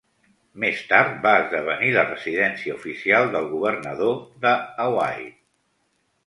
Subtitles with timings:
[0.61, 4.55] Més tard, va esdevenir la residència oficial del governador de
[4.87, 5.29] Hawaii.